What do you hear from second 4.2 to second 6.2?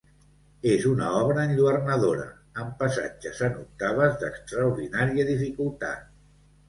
d'extraordinària dificultat.